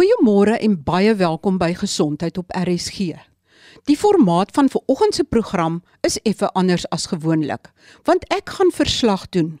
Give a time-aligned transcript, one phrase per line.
[0.00, 3.18] Goeiemôre en baie welkom by Gesondheid op RSG.
[3.84, 7.68] Die formaat van vanoggend se program is effe anders as gewoonlik,
[8.08, 9.58] want ek gaan verslag doen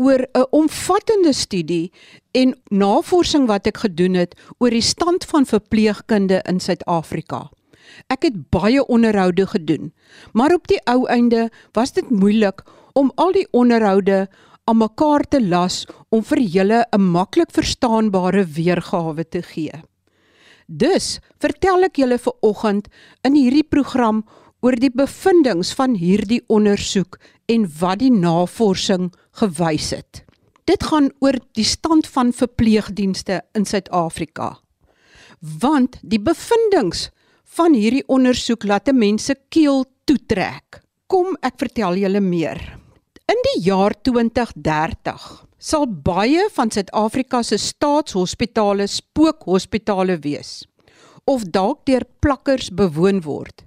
[0.00, 1.92] oor 'n omvattende studie
[2.32, 7.50] en navorsing wat ek gedoen het oor die stand van verpleegkunde in Suid-Afrika.
[8.08, 9.92] Ek het baie onderhoude gedoen,
[10.32, 14.28] maar op die ou einde was dit moeilik om al die onderhoude
[14.66, 19.82] aan mekaar te las om vir julle 'n maklik verstaanbare weergawe te gee.
[20.66, 22.88] Dus vertel ek julle vir oggend
[23.24, 24.24] in hierdie program
[24.60, 30.24] oor die bevindinge van hierdie ondersoek en wat die navorsing gewys het.
[30.66, 34.58] Dit gaan oor die stand van verpleegdienste in Suid-Afrika.
[35.40, 37.12] Want die bevindinge
[37.44, 40.82] van hierdie ondersoek laat mense keel toetrek.
[41.06, 42.75] Kom ek vertel julle meer.
[43.26, 45.22] In die jaar 2030
[45.58, 50.60] sal baie van Suid-Afrika se staatshospitale spookhospitale wees
[51.26, 53.64] of dalk deur plakkers bewoon word.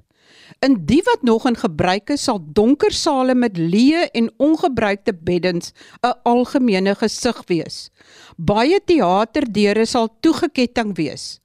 [0.63, 5.73] In die wat nog in gebruik is, sal donker sale met leë en ongebruikte beddens
[6.07, 7.91] 'n algemene gesig wees.
[8.37, 11.41] Baie teaterdeure sal toegeketting wees.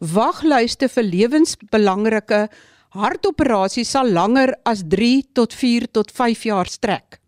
[0.00, 2.48] Waglyste vir lewensbelangrike
[2.90, 7.24] hartoperasies sal langer as 3 tot 4 tot 5 jaar strek.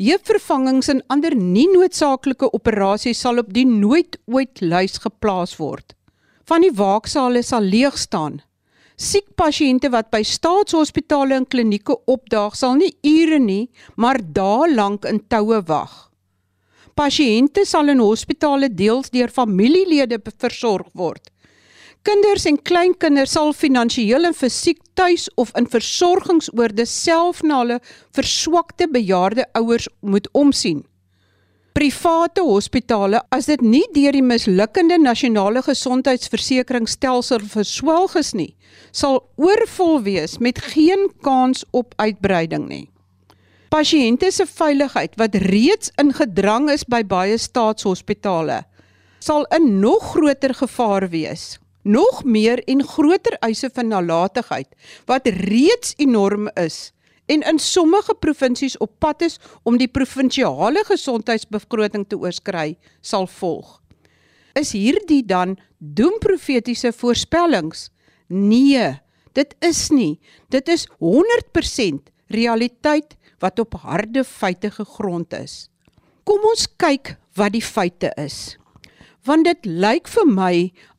[0.00, 5.92] Heupvervangings en ander nie noodsaaklike operasies sal op die nooit ooit lys geplaas word.
[6.48, 8.40] Van die waaksale sal leeg staan.
[8.96, 15.04] Siek pasiënte wat by staatshospitale en klinieke opdaag sal nie ure nie, maar dae lank
[15.04, 15.92] in toue wag.
[16.96, 21.31] Pasiënte sal in hospitale deels deur familielede versorg word.
[22.02, 27.76] Kinders en kleinkinders sal finansiëel en fisiek tuis of in versorgingsoorde self na hulle
[28.16, 30.80] verswakte bejaarde ouers moet omsien.
[31.78, 38.50] Private hospitale, as dit nie deur die mislukkende nasionale gesondheidsversekeringsstelsel verswelg is nie,
[38.90, 42.84] sal oorvol wees met geen kans op uitbreiding nie.
[43.70, 48.64] Pasiënte se veiligheid wat reeds in gedrang is by baie staatshospitale,
[49.22, 54.68] sal in nog groter gevaar wees nog meer en groter eise van nalatigheid
[55.06, 56.92] wat reeds enorm is
[57.26, 63.78] en in sommige provinsies op pad is om die provinsiale gesondheidsbegroting te oorskry sal volg.
[64.58, 67.88] Is hierdie dan doemprofetiese voorspellings?
[68.28, 68.98] Nee,
[69.32, 70.20] dit is nie.
[70.52, 75.68] Dit is 100% realiteit wat op harde feite gegrond is.
[76.28, 78.58] Kom ons kyk wat die feite is
[79.24, 80.54] want dit lyk vir my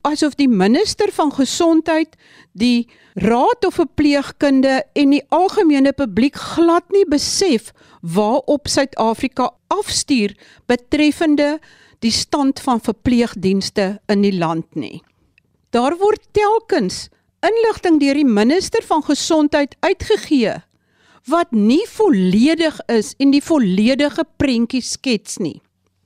[0.08, 2.16] asof die minister van gesondheid,
[2.52, 2.88] die
[3.20, 10.34] raad of verpleegkunde en die algemene publiek glad nie besef waarop Suid-Afrika afstuur
[10.68, 11.58] betreffende
[12.04, 15.02] die stand van verpleegdienste in die land nie.
[15.72, 17.08] Daar word telkens
[17.44, 20.60] inligting deur die minister van gesondheid uitgegee
[21.28, 25.60] wat nie volledig is en die volledige prentjie skets nie.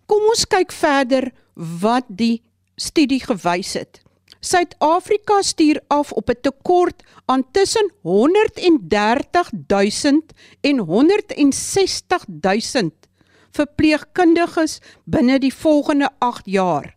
[0.06, 2.42] Kom ons kyk verder wat die
[2.78, 3.98] studie gewys het.
[4.40, 12.90] Suid-Afrika stuur af op 'n tekort aan tussen 130.000 en 160.000
[13.50, 16.94] verpleegkundiges binne die volgende 8 jaar.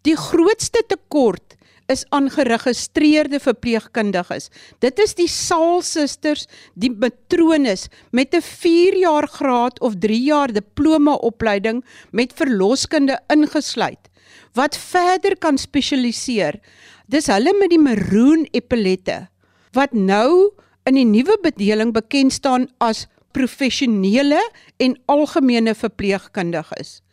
[0.00, 1.54] Die grootste tekort
[1.86, 4.48] is aan geregistreerde verpleegkundiges.
[4.80, 11.14] Dit is die saalsusters, die matrones met 'n 4 jaar graad of 3 jaar diploma
[11.14, 14.10] opleiding met verloskunde ingesluit
[14.54, 16.60] wat verder kan spesialiseer.
[17.10, 19.28] Dis hulle met die maroon epilette
[19.74, 20.54] wat nou
[20.86, 24.38] in die nuwe bedeling bekend staan as professionele
[24.78, 27.03] en algemene verpleegkundiges.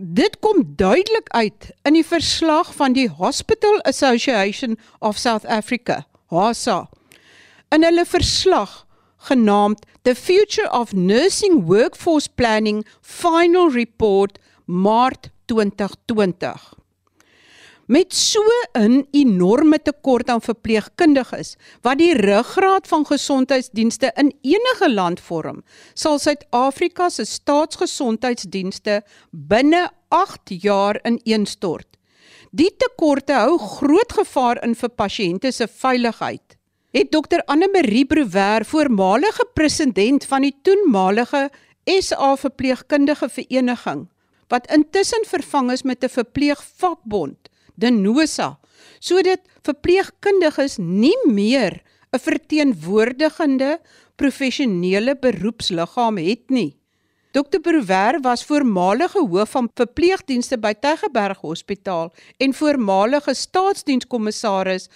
[0.00, 6.88] Dit kom duidelik uit in die verslag van die Hospital Association of South Africa, HASA.
[7.70, 8.86] In hulle verslag
[9.28, 16.74] genaamd The Future of Nursing Workforce Planning Final Report Maart 2020.
[17.86, 18.40] Met so
[18.72, 25.62] 'n enorme tekort aan verpleegkundiges wat die ruggraat van gesondheidsdienste in enige land vorm,
[25.94, 31.86] sal Suid-Afrika se staatsgesondheidsdienste binne 8 jaar ineenstort.
[32.50, 36.56] Die tekorte hou groot gevaar in vir pasiënte se veiligheid.
[36.90, 41.50] Het Dr Anne Marie Brouwer, voormalige president van die toenmalige
[41.84, 44.08] SA Verpleegkundige Vereniging,
[44.48, 48.58] wat intussen vervang is met 'n verpleegvakbond, Denosa,
[49.00, 51.82] sodat verpleegkundiges nie meer
[52.14, 53.80] 'n verteenwoordigende
[54.16, 56.76] professionele beroepsliggaam het nie.
[57.34, 57.58] Dr.
[57.60, 64.88] Brouwer was voormalige hoof van verpleegdienste by Tygerberg Hospitaal en voormalige staatsdienskommissaris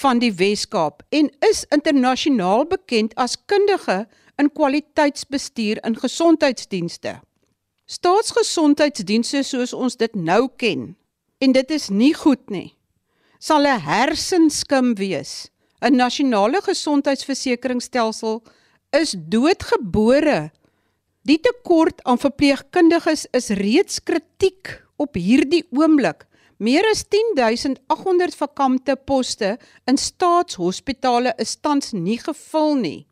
[0.00, 7.20] van die Wes-Kaap en is internasionaal bekend as kundige in kwaliteitsbestuur in gesondheidsdienste.
[7.86, 10.96] Staatsgesondheidsdienste soos ons dit nou ken
[11.38, 12.74] en dit is nie goed nie.
[13.38, 15.50] Sal 'n hersenskim wees.
[15.80, 18.42] 'n Nasionale gesondheidsversekeringsstelsel
[18.90, 20.50] is doodgebore.
[21.22, 26.26] Die tekort aan verpleegkundiges is reeds kritiek op hierdie oomblik.
[26.58, 33.06] Meer as 10800 vakante poste in staatshospitale is tans nie gevul nie.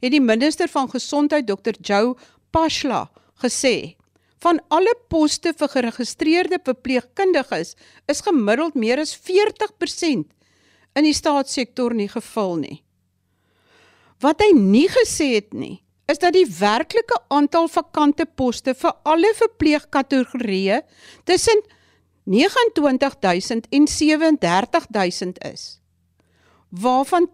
[0.00, 1.78] Het die minister van gesondheid Dr.
[1.78, 2.16] Joe
[2.50, 3.94] Pashla gesê.
[4.42, 7.76] Van alle poste vir geregistreerde verpleegkundiges
[8.10, 10.26] is gemiddeld meer as 40%
[10.98, 12.78] in die staatssektor nie gevul nie.
[14.22, 15.78] Wat hy nie gesê het nie,
[16.10, 20.82] is dat die werklike aantal vakante poste vir alle verpleegkategorieë
[21.28, 21.62] tussen
[22.30, 25.64] 29000 en 37000 is.
[26.70, 27.30] Waarvan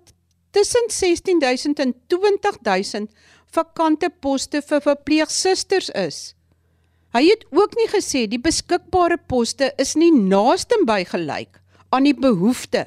[0.50, 3.12] tussen 16000 en 20000
[3.52, 6.37] vakante poste vir verpleegsusters is.
[7.16, 12.16] Hy het ook nie gesê die beskikbare poste is nie naaste by gelyk aan die
[12.16, 12.84] behoefte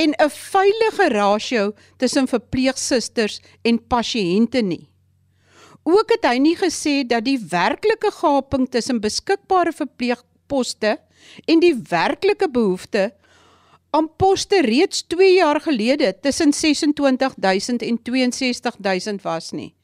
[0.00, 4.88] en 'n veilige rasio tussen verpleegsusters en pasiënte nie.
[5.84, 10.98] Ook het hy nie gesê dat die werklike gaping tussen beskikbare verpleegposte
[11.44, 13.12] en die werklike behoefte
[13.90, 19.74] aan poste reeds 2 jaar gelede tussen 26000 en 62000 was nie.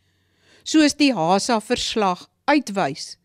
[0.62, 3.17] Soos die HASA verslag uitwys.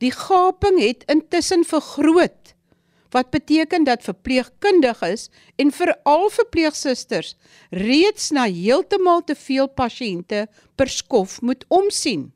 [0.00, 2.54] Die gaping het intussen vergroot
[3.10, 7.34] wat beteken dat verpleegkundiges en veral verpleegsusters
[7.70, 10.44] reeds na heeltemal te veel pasiënte
[10.78, 12.30] per skof moet omsien.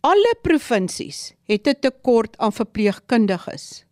[0.00, 3.84] Alle provinsies het 'n tekort aan verpleegkundiges.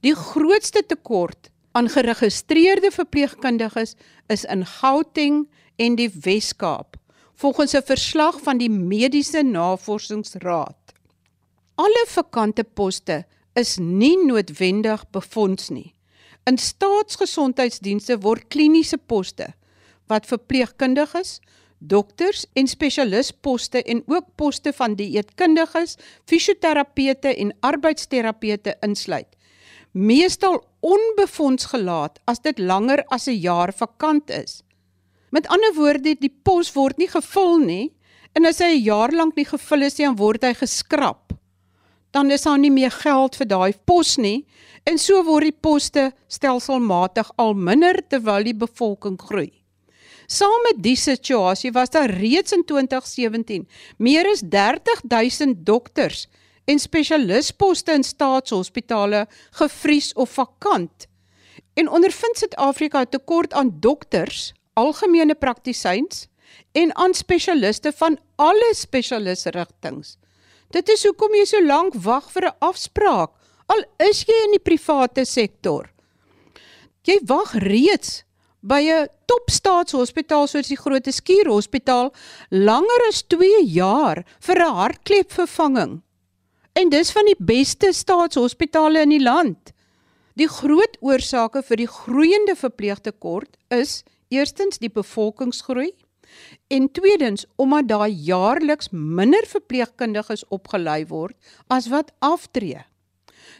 [0.00, 3.94] Die grootste tekort aan geregistreerde verpleegkundiges
[4.26, 6.96] is in Gauteng en die Wes-Kaap,
[7.34, 10.81] volgens 'n verslag van die Mediese Navorsingsraad.
[11.80, 13.22] Alle vakante poste
[13.56, 15.94] is nie noodwendig befonds nie.
[16.44, 19.54] In staatsgesondheidsdienste word kliniese poste
[20.10, 21.38] wat verpleegkundiges,
[21.78, 25.96] dokters en spesialisposte en ook poste van dieetkundiges,
[26.28, 29.30] fisioterapeute en arbeidsterapeute insluit.
[29.92, 34.62] Meestal onbefonds gelaat as dit langer as 'n jaar vakant is.
[35.30, 37.92] Met ander woorde, die pos word nie gevul nie
[38.34, 41.32] en as hy 'n jaar lank nie gevul is nie, dan word hy geskraap
[42.12, 44.44] dan is daar nie meer geld vir daai pos nie
[44.88, 49.50] en so word die poste stelselmatig al minder terwyl die bevolking groei.
[50.32, 53.66] Saam met die situasie was daar reeds in 2017
[53.98, 56.26] meer as 30000 dokters
[56.64, 59.26] en spesialisposte in staatshospitale
[59.58, 61.08] gevries of vakant.
[61.74, 66.28] En ondervind Suid-Afrika tekort aan dokters, algemene praktisyns
[66.72, 70.21] en aan spesialiste van alle spesialisrigtinge.
[70.72, 73.30] Dit is hoekom jy so lank wag vir 'n afspraak
[73.72, 75.88] al is jy in die private sektor.
[77.04, 78.22] Jy wag reeds
[78.62, 82.12] by 'n topstaatshospitaal soos die Groot Skuur Hospitaal
[82.50, 86.02] langer as 2 jaar vir 'n hartklepvervanging.
[86.74, 89.72] En dis van die beste staatshospitale in die land.
[90.36, 95.92] Die groot oorsake vir die groeiende verpleegtekort is eerstens die bevolkingsgroei
[96.72, 101.36] En tweedens, omdat daar jaarliks minder verpleegkundiges opgelei word
[101.68, 102.80] as wat aftree.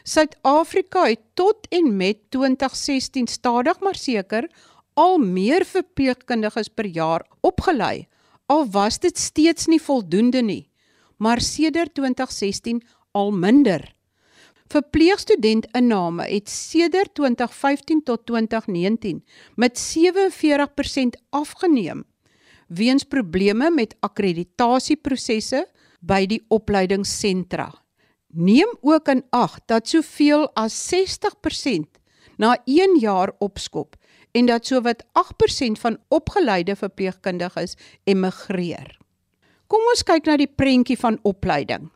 [0.03, 4.47] Suid-Afrika het tot en met 2016 stadig maar seker
[4.93, 8.07] al meer verpleegkundiges per jaar opgelei.
[8.45, 10.69] Al was dit steeds nie voldoende nie,
[11.17, 13.93] maar sedert 2016 al minder.
[14.73, 19.21] Verpleegstudent inname het sedert 2015 tot 2019
[19.55, 22.05] met 47% afgeneem
[22.75, 25.65] weens probleme met akkreditasieprosesse
[26.01, 27.69] by die opleidingssentra.
[28.33, 32.01] Neem ook in ag dat soveel as 60%
[32.41, 33.95] na 1 jaar opskop
[34.33, 37.77] en dat sowat 8% van opgeleide verpleegkundiges
[38.09, 38.97] emigreer.
[39.69, 41.91] Kom ons kyk na die prentjie van opleiding.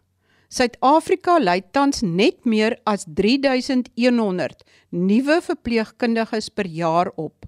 [0.47, 4.63] Suid-Afrika lei tans net meer as 3100
[4.95, 7.45] nuwe verpleegkundiges per jaar op.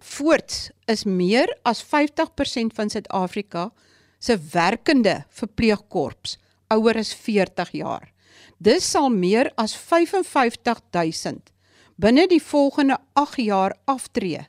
[0.00, 3.70] Voorts is meer as 50% van Suid-Afrika
[4.18, 8.10] se werkende verpleegkorps ouer as 40 jaar.
[8.58, 11.52] Dis sal meer as 55000
[11.96, 14.46] binne die volgende 8 jaar aftree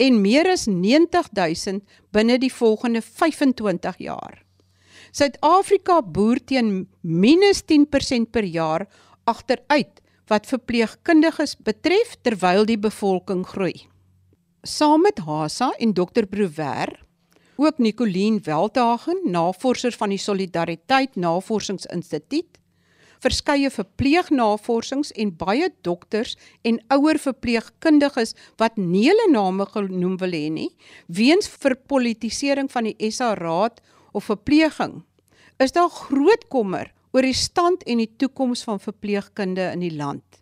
[0.00, 1.84] en meer as 90000
[2.14, 4.40] binne die volgende 25 jaar.
[5.12, 8.86] Suid-Afrika boer teen minus 10% per jaar
[9.28, 13.89] agteruit wat verpleegkundiges betref terwyl die bevolking groei.
[14.62, 17.00] Saam met Hasa en Dr Brouwer,
[17.56, 22.58] ook Nicoline Weltagen, navorser van die Solidariteit Navorsingsinstituut,
[23.24, 30.52] verskeie verpleegnavorsings en baie dokters en ouer verpleegkundiges wat nie hulle name genoem wil hê
[30.52, 30.68] nie,
[31.08, 33.80] weens verpolitisering van die SA Raad
[34.12, 35.00] of verpleging,
[35.56, 40.39] is daar groot kommer oor die stand en die toekoms van verpleegkunde in die land.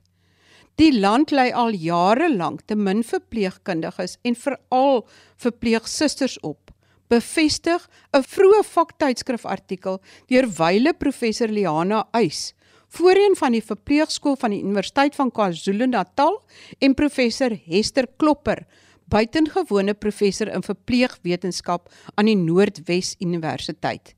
[0.78, 5.00] Die land lei al jare lank te min verpleegkundiges en veral
[5.42, 6.70] verpleegsusters op.
[7.10, 12.54] Bevestig 'n vroeë vaktydskrif-artikel deur wyle professor Liana Uys,
[12.88, 16.42] voorheen van die verpleegskool van die Universiteit van KwaZulu-Natal
[16.78, 18.66] en professor Hester Klopper,
[19.08, 24.14] buitengewone professor in verpleegwetenskap aan die Noordwes Universiteit.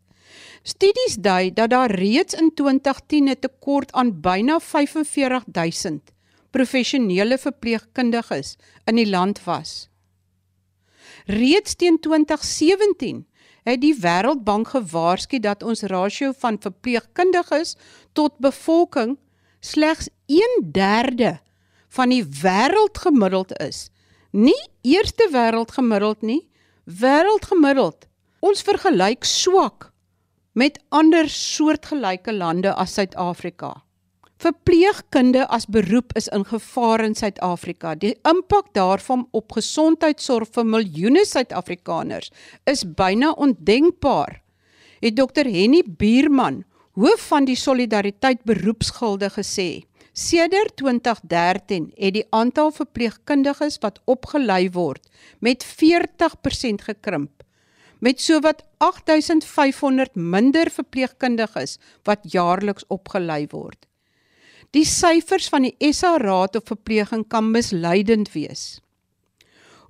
[0.63, 6.20] Studies dui dat daar reeds in 2010 'n tekort aan byna 45000
[6.51, 8.57] professionele verpleegkundiges
[8.91, 9.89] in die land was.
[11.27, 13.27] Reeds teen 2017
[13.69, 17.77] het die Wêreldbank gewaarsku dat ons rasio van verpleegkundiges
[18.13, 19.19] tot bevolking
[19.61, 21.39] slegs 1/3
[21.89, 23.91] van die wêreldgemiddeld is.
[24.31, 26.49] Nie eerste wêreldgemiddeld nie,
[26.85, 28.07] wêreldgemiddeld.
[28.41, 29.91] Ons vergelyk swak
[30.53, 33.83] met ander soortgelyke lande as Suid-Afrika.
[34.41, 37.91] Verpleegkunde as beroep is in gevaar in Suid-Afrika.
[37.95, 42.31] Die impak daarvan op gesondheidsorg vir miljoene Suid-Afrikaners
[42.73, 44.39] is byna ondenkbaar.
[45.05, 46.63] Het Dr Henny Bierman,
[46.97, 49.69] hoof van die Solidariteit Beroepsgilde gesê,
[50.17, 55.05] sedert 2013 het die aantal verpleegkundiges wat opgelei word
[55.45, 57.45] met 40% gekrimp
[58.01, 61.77] met sowat 8500 minder verpleegkundiges
[62.09, 63.90] wat jaarliks opgelei word.
[64.71, 68.79] Die syfers van die SA Raad op verpleging kan misleidend wees.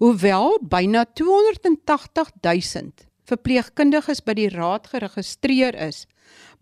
[0.00, 6.06] Hoewel byna 280 000 verpleegkundiges by die raad geregistreer is,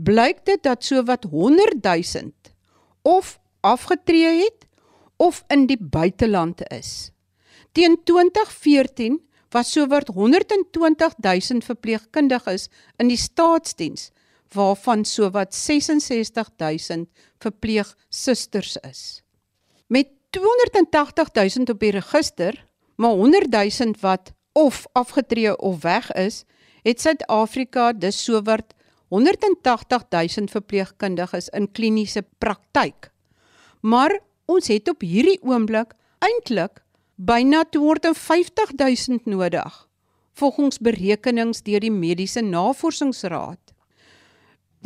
[0.03, 2.35] blyk dit dat sowat 100 000
[3.07, 4.67] of afgetree het
[5.17, 7.13] of in die buiteland is.
[7.73, 9.21] Teen 2014
[9.55, 12.67] was sowat 120 000 verpleegkundiges
[12.99, 14.11] in die staatsdiens
[14.53, 19.23] waarvan sowat 66000 verpleegsusters is.
[19.87, 26.45] Met 280000 op die register, maar 100000 wat of afgetree of weg is,
[26.83, 28.75] het Suid-Afrika dus sowat
[29.09, 33.11] 180000 verpleegkundiges in kliniese praktyk.
[33.81, 36.83] Maar ons het op hierdie oomblik eintlik
[37.15, 39.89] byna 250000 nodig
[40.39, 43.75] volgens berekenings deur die Mediese Navorsingsraad.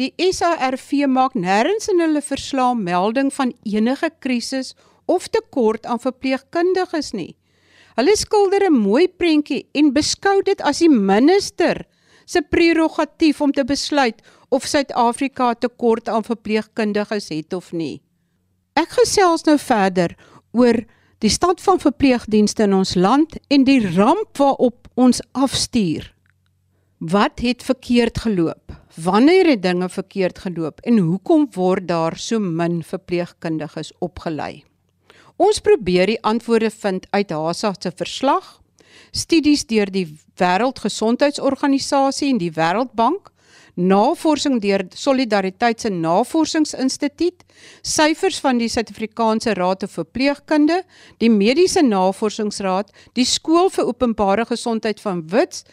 [0.01, 4.73] Die SARV maak nêrens in hulle verslae melding van enige krisis
[5.05, 7.37] of tekort aan verpleegkundiges nie.
[7.97, 11.85] Hulle skilder 'n mooi prentjie en beskou dit as die minister
[12.25, 18.01] se prerogatief om te besluit of Suid-Afrika tekort aan verpleegkundiges het of nie.
[18.75, 20.17] Ek gesels nou verder
[20.53, 20.85] oor
[21.19, 26.15] die stand van verpleegdienste in ons land en die ramp waarop ons afstuur.
[27.11, 28.73] Wat het verkeerd geloop?
[28.95, 34.63] Wanneer het dinge verkeerd geloop en hoekom word daar so min verpleegkundiges opgelei?
[35.37, 38.61] Ons probeer die antwoorde vind uit HASA se verslag,
[39.11, 40.05] studies deur die
[40.39, 43.33] Wêreldgesondheidsorganisasie en die Wêreldbank,
[43.75, 47.43] navorsing deur Solidariteit se Navorsingsinstituut,
[47.83, 50.85] syfers van die Suid-Afrikaanse Raad vir Verpleegkunde,
[51.19, 55.67] die Mediese Navorsingsraad, die Skool vir Openbare Gesondheid van Wits,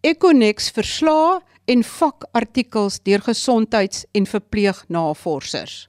[0.00, 5.88] Econex verslae en vakartikels deur gesondheids- en verpleegnavorsers.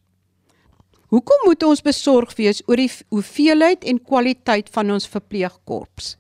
[1.09, 6.17] Hoekom moet ons besorg wees oor die hoeveelheid en kwaliteit van ons verpleegkorps?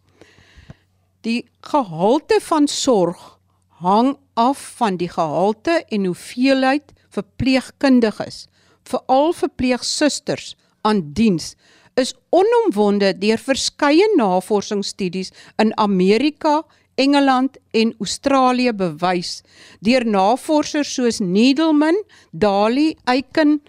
[1.21, 3.39] Die gehalte van sorg
[3.81, 8.47] hang af van die gehalte en hoeveelheid verpleegkundiges,
[8.83, 11.55] veral verpleegsusters aan diens
[11.99, 16.61] is onomwonde deur verskeie navorsingsstudies in Amerika
[16.99, 19.39] Engeland en Australië bewys
[19.79, 21.95] deur navorsers soos Needleman,
[22.31, 23.61] Daly, Aiken,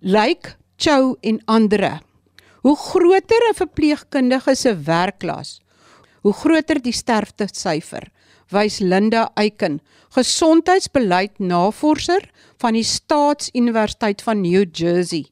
[0.00, 2.00] Lake, Chow en ander.
[2.62, 5.60] Hoe groter 'n verpleegkundige se werkklas,
[6.22, 8.10] hoe groter die sterftesyfer,
[8.50, 9.80] wys Linda Aiken,
[10.14, 15.26] gesondheidsbeleid navorser van die Staatsuniversiteit van New Jersey.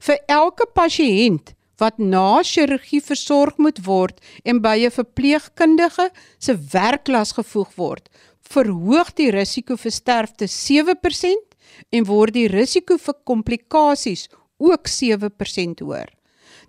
[0.00, 7.32] Vir elke pasiënt wat na chirurgie versorg moet word en by 'n verpleegkundige se werkklas
[7.32, 8.08] gevoeg word,
[8.42, 11.56] verhoog die risiko vir sterfte 7%
[11.92, 16.10] en word die risiko vir komplikasies ook 7% hoër.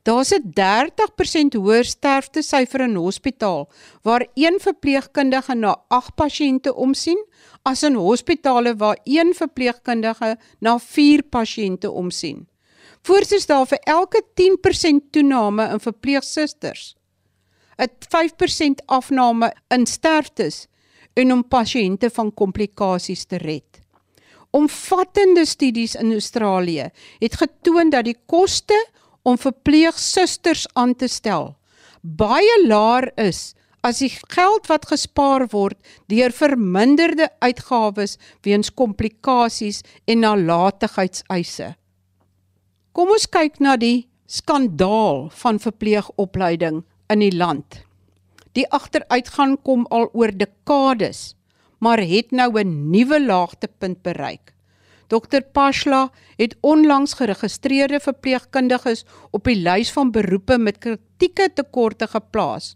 [0.04, 3.70] Daar's 'n 30% hoër sterfte syfer in hospitaal
[4.04, 7.26] waar een verpleegkundige na 8 pasiënte omsien
[7.64, 12.48] as in hospitale waar een verpleegkundige na 4 pasiënte omsien.
[13.10, 16.96] Voorstel daar vir elke 10% toename in verpleegsusters
[17.82, 20.68] 'n 5% afname in sterftes
[21.14, 23.80] en om pasiënte van komplikasies te red.
[24.52, 26.90] Omvattende studies in Australië
[27.20, 28.78] het getoon dat die koste
[29.22, 31.56] om verpleegsusters aan te stel
[32.02, 35.78] baie laer is as die geld wat gespaar word
[36.12, 41.79] deur verminderde uitgawes weens komplikasies en nalatigheidseise.
[42.92, 46.82] Kom ons kyk na die skandaal van verpleegopleiding
[47.14, 47.84] in die land.
[48.58, 51.36] Die agteruitgang kom al oor dekades,
[51.80, 54.54] maar het nou 'n nuwe laagtepunt bereik.
[55.08, 62.76] Dr Pashla het onlangs geregistreerde verpleegkundiges op die lys van beroepe met kritieke tekorte geplaas.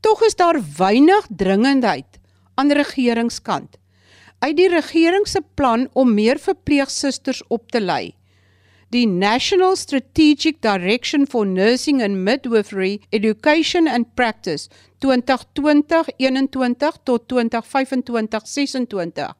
[0.00, 2.18] Tog is daar weinig dringendheid
[2.54, 3.78] aan regeringskant.
[4.38, 8.17] Uit die regering se plan om meer verpleegsusters op te lei,
[8.90, 14.68] die National Strategic Direction for Nursing and Midwifery Education and Practice
[15.00, 19.34] 2020-21 tot 2025-26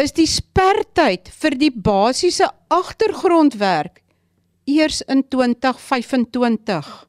[0.00, 4.00] is die spertyd vir die basiese agtergrondwerk
[4.70, 7.06] eers in 2025.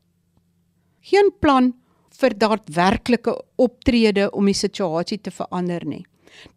[1.02, 1.74] Geen plan
[2.22, 6.04] vir daadwerklike optrede om die situasie te verander nie.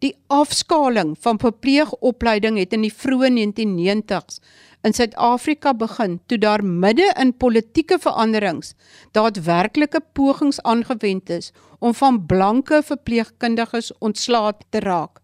[0.03, 4.39] Die afskaling van verpleegopleiding het in die vroeë 1990s
[4.85, 8.75] in Suid-Afrika begin toe daar midde in politieke veranderings
[9.17, 15.19] daadwerklike pogings aangewend is om van blanke verpleegkundiges ontslae te raak.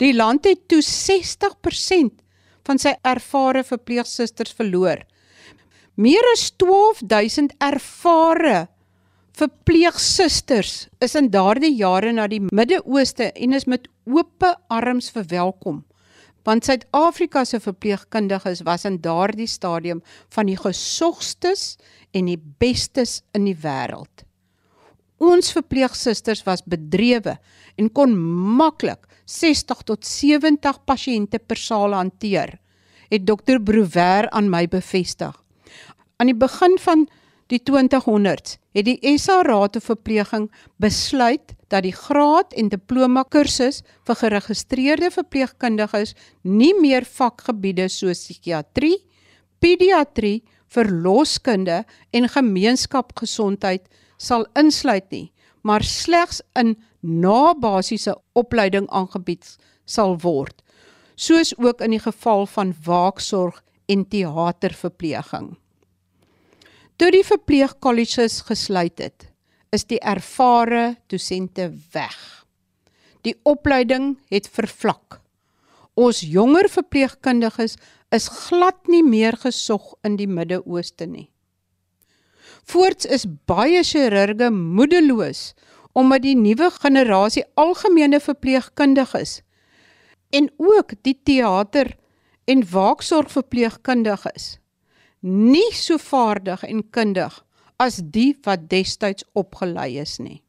[0.00, 2.20] Die land het toe 60%
[2.66, 5.02] van sy ervare verpleegsusters verloor.
[5.96, 8.66] Meer as 12000 ervare
[9.36, 15.84] verpleegsusters is in daardie jare na die Midde-Ooste en is met oop arms verwelkom
[16.46, 20.02] want Suid-Afrika se verpleegkundiges was in daardie stadium
[20.34, 21.74] van die gesogstes
[22.14, 24.22] en die bestes in die wêreld.
[25.16, 27.38] Ons verpleegsusters was bedrewe
[27.80, 28.14] en kon
[28.58, 32.58] maklik 60 tot 70 pasiënte per saal hanteer,
[33.10, 35.34] het dokter Brouwer aan my bevestig.
[36.20, 37.06] Aan die begin van
[37.52, 40.48] die 2000s het die SA Raad vir Verpleging
[40.82, 48.98] besluit dat die graad en diploma kursus vir geregistreerde verpleegkundiges nie meer vakgebiede soos psigiatrie,
[49.62, 53.86] pediatrie, verloskunde en gemeenskapgesondheid
[54.18, 55.30] sal insluit nie,
[55.62, 59.46] maar slegs in nabasiese opleiding aangebied
[59.86, 60.62] sal word,
[61.14, 65.54] soos ook in die geval van waaksorg en teaterverpleging.
[66.96, 69.26] Toe die verpleegkolleges gesluit het,
[69.68, 72.16] is die ervare dosente weg.
[73.20, 75.18] Die opleiding het vervlak.
[75.92, 77.76] Ons jonger verpleegkundiges
[78.16, 81.28] is glad nie meer gesog in die Midde-Ooste nie.
[82.64, 85.52] Voorts is baie chirurge moedeloos
[85.96, 89.42] omdat die nuwe generasie algemene verpleegkundiges
[90.32, 91.92] en ook die teater
[92.48, 94.56] en waaksorgverpleegkundiges
[95.20, 97.44] nie so vaardig en kundig
[97.76, 100.42] as die wat destyds opgelei is nie.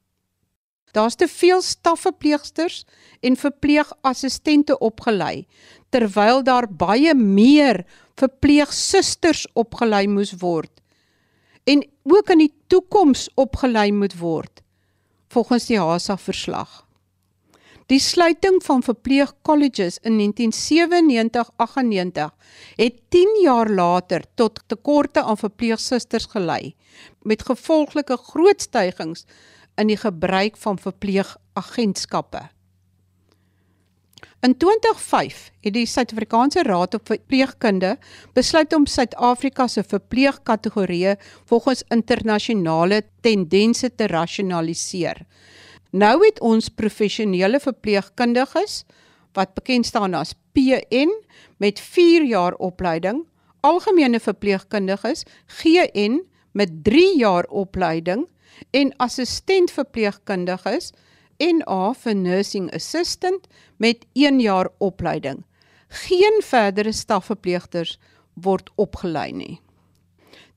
[0.96, 2.86] Daar's te veel stafverpleegsters
[3.22, 5.46] en verpleegassistente opgelei
[5.90, 7.84] terwyl daar baie meer
[8.18, 10.72] verpleegsusters opgelei moes word
[11.68, 14.64] en ook in die toekoms opgelei moet word
[15.28, 16.87] volgens die HASA verslag.
[17.88, 20.26] Die sluiting van verpleegkolleges in 1997-98
[22.76, 26.76] het 10 jaar later tot tekorte aan verpleegsusters gelei
[27.24, 29.24] met gevolglike groot stygings
[29.80, 32.42] in die gebruik van verpleegagentskappe.
[34.44, 37.98] In 2005 het die Suid-Afrikaanse Raad op Verpleegkunde
[38.34, 45.24] besluit om Suid-Afrika se verpleegkategorieë volgens internasionale tendense te rasionaliseer.
[45.92, 48.84] Nou het ons professionele verpleegkundiges
[49.38, 51.12] wat bekend staan as PN
[51.58, 53.24] met 4 jaar opleiding,
[53.62, 56.22] algemene verpleegkundiges GN
[56.52, 58.28] met 3 jaar opleiding
[58.72, 60.92] en assistent verpleegkundiges
[61.38, 63.48] NA vir nursing assistant
[63.78, 65.46] met 1 jaar opleiding.
[65.88, 68.00] Geen verdere stafverpleegsters
[68.34, 69.62] word opgelei nie.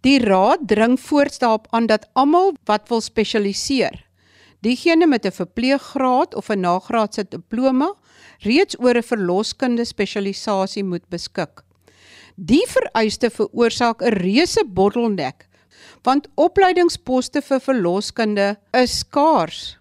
[0.00, 4.09] Die raad dring voorts daarop aan dat almal wat wil spesialiseer
[4.60, 7.94] diegene met 'n verpleeggraad of 'n nagraadse diploma
[8.38, 11.62] reeds oor 'n verloskunde spesialisasie moet beskik.
[12.36, 15.48] Die vereiste veroorsaak 'n reuse bottleneck
[16.02, 19.78] want opleidingsposte vir verloskunde is skaars.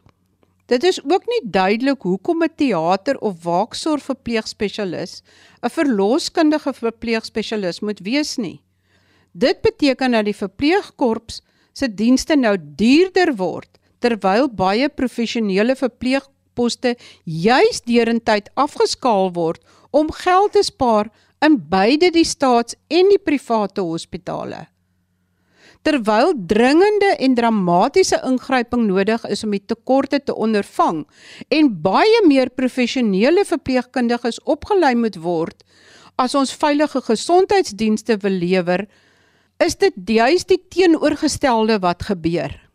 [0.65, 5.21] Dit is ook nie duidelik hoekom 'n teater of waaksorg verpleegspesialis
[5.63, 8.61] 'n verloskundige verpleegspesialis moet wees nie.
[9.31, 11.41] Dit beteken dat die verpleegkorps
[11.73, 20.55] se dienste nou duurder word terwyl baie professionele verpleegposte juis deurentyd afgeskaal word om geld
[20.55, 21.11] te spaar
[21.45, 24.67] in beide die staats- en die private hospitale.
[25.81, 31.05] Terwyl dringende en dramatiese ingryping nodig is om die tekorte te ondervang
[31.47, 35.63] en baie meer professionele verpleegkundiges opgelei moet word
[36.19, 38.87] as ons veilige gesondheidsdienste wil lewer,
[39.63, 42.68] is dit juis die teenoorgestelde wat gebeur.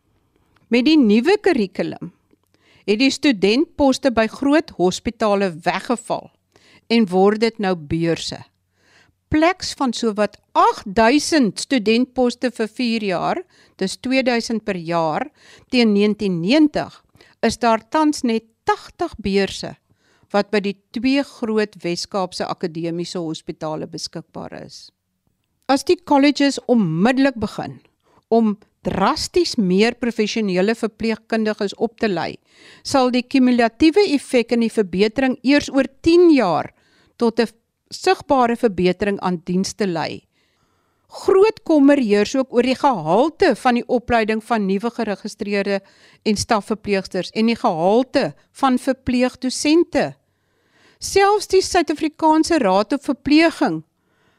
[0.75, 2.09] Met die nuwe kurrikulum
[2.89, 6.33] het die studentposte by groot hospitale weggeval
[6.91, 8.41] en word dit nou beurse.
[9.31, 13.43] Pleks van sowat 8000 studentposte vir 4 jaar,
[13.79, 15.29] dis 2000 per jaar
[15.71, 16.99] teen 1990,
[17.47, 19.75] is daar tans net 80 beurse
[20.35, 24.89] wat by die twee groot Wes-Kaapse akademiese hospitale beskikbaar is
[25.71, 27.79] as die colleges onmiddellik begin
[28.35, 32.37] om drasties meer professionele verpleegkundiges op te lei,
[32.83, 36.73] sal die kumulatiewe effek in die verbetering eers oor 10 jaar
[37.16, 37.49] tot 'n
[37.90, 40.25] sigbare verbetering aan dienste lei.
[41.14, 45.81] Groot kommer heers ook oor die gehalte van die opleiding van nuwe geregistreerde
[46.23, 50.14] en stafverpleegsters en die gehalte van verpleegdosente.
[50.99, 53.83] Selfs die Suid-Afrikaanse Raad op Verpleging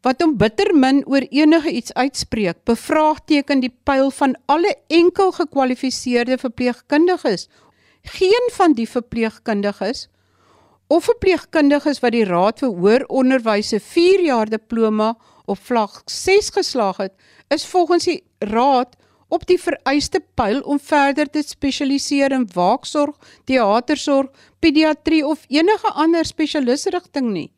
[0.05, 6.37] wat hom bitter min oor enige iets uitspreek, bevraagteken die pyl van alle enkel gekwalifiseerde
[6.37, 7.47] verpleegkundiges.
[8.13, 10.05] Geen van die verpleegkundiges
[10.93, 15.15] of verpleegkundiges wat die Raad vir Hoër Onderwys se 4 jaar diploma
[15.49, 17.15] op vlak 6 geslaag het,
[17.49, 18.93] is volgens die Raad
[19.33, 23.17] op die vereiste pyl om verder te spesialiseer in waaksorg,
[23.49, 24.29] teatersorg,
[24.61, 27.49] pediatrie of enige ander spesialisrigting nie.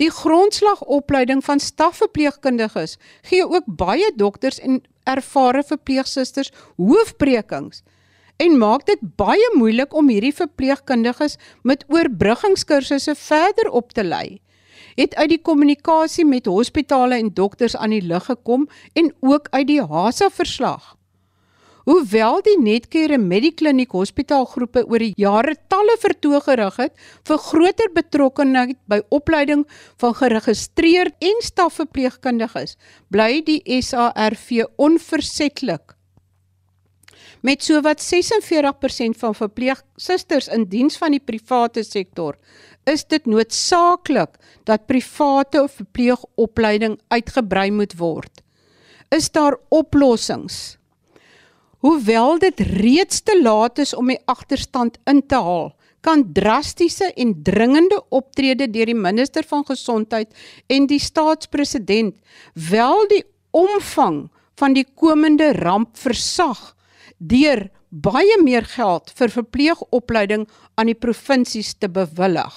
[0.00, 7.84] Die grondslagopleiding van stafverpleegkundiges gee ook baie dokters en ervare verpleegsusters hoofbrekings
[8.42, 14.40] en maak dit baie moeilik om hierdie verpleegkundiges met oorbruggingskursusse verder op te lei.
[14.98, 19.66] Het uit die kommunikasie met hospitale en dokters aan die lig gekom en ook uit
[19.66, 20.96] die HASA verslag.
[21.84, 26.92] Hoewel die Netcare Medikliniek hospitaalgroepe oor die jare talle vertoë gerig het
[27.28, 29.66] vir groter betrokkenheid by opleiding
[30.00, 32.78] van geregistreerd en stafverpleegkundiges,
[33.12, 35.92] bly die SARV onversetlik.
[37.44, 42.38] Met sowat 46% van verpleegsusters in diens van die private sektor,
[42.88, 48.40] is dit noodsaaklik dat private verpleegopleiding uitgebrei moet word.
[49.12, 50.78] Is daar oplossings?
[51.84, 57.34] Hoewel dit reeds te laat is om die agterstand in te haal, kan drastiese en
[57.44, 60.32] dringende optrede deur die minister van gesondheid
[60.72, 62.16] en die staatspresident
[62.70, 63.20] wel die
[63.52, 66.70] omvang van die komende ramp versag
[67.18, 70.48] deur baie meer geld vir verpleegopleiding
[70.80, 72.54] aan die provinsies te bewillig.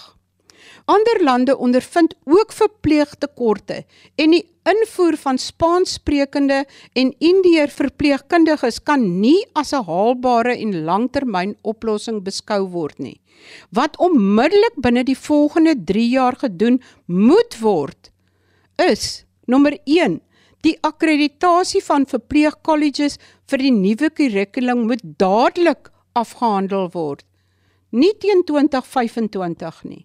[0.88, 3.84] Ander lande ondervind ook verpleegtekorte
[4.16, 11.56] en die invoer van Spaanssprekende en Indiër verpleegkundiges kan nie as 'n haalbare en langtermyn
[11.64, 13.22] oplossing beskou word nie.
[13.72, 18.12] Wat onmiddellik binne die volgende 3 jaar gedoen moet word
[18.78, 20.22] is nommer 1
[20.66, 27.24] Die akkreditasie van verpleegkolleges vir die nuwe kurrikulum moet dadelik afgehandel word.
[27.94, 30.04] Nie teen 2025 nie.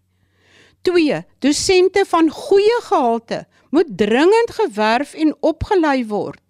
[0.82, 1.22] 2.
[1.38, 6.40] Dosente van goeie gehalte moet dringend gewerf en opgelei word.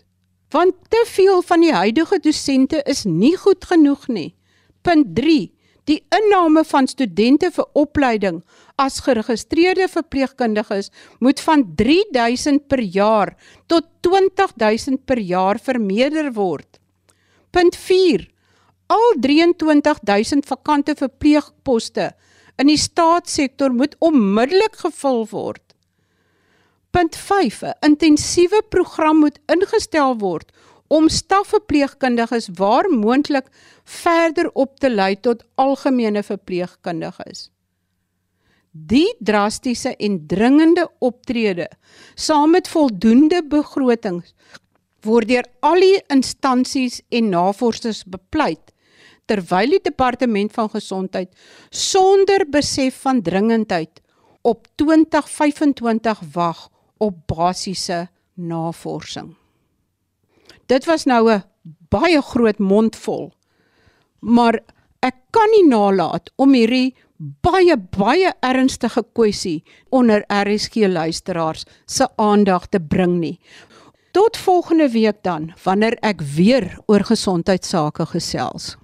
[0.52, 4.34] Want te veel van die huidige dosente is nie goed genoeg nie.
[4.82, 5.52] Punt 3.
[5.84, 8.42] Die inname van studente vir opleiding
[8.78, 13.34] as geregistreerde verpleegkundiges moet van 3000 per jaar
[13.66, 16.78] tot 20000 per jaar vermeerder word.
[17.50, 18.28] Punt 4.
[18.92, 22.12] Al 23000 vakante verpleegposte
[22.60, 25.62] in die staatssektor moet onmiddellik gevul word.
[26.92, 30.52] Punt 5: 'n Intensiewe program moet ingestel word
[30.88, 33.48] om stafverpleegkundiges waar moontlik
[33.84, 37.48] verder op te lei tot algemene verpleegkundiges.
[38.72, 41.68] Die drastiese en dringende optrede
[42.14, 44.34] saam met voldoende begrotings
[45.02, 48.71] word deur al die instansies en navorsers bepleit
[49.26, 51.30] terwyl die departement van gesondheid
[51.70, 54.02] sonder besef van dringendheid
[54.42, 59.34] op 2025 wag op basiese navorsing.
[60.66, 61.42] Dit was nou 'n
[61.88, 63.32] baie groot mondvol.
[64.20, 64.60] Maar
[65.00, 72.66] ek kan nie nalat om hierdie baie baie ernstige kwessie onder RSG luisteraars se aandag
[72.66, 73.40] te bring nie.
[74.12, 78.76] Tot volgende week dan wanneer ek weer oor gesondheidsake gesels.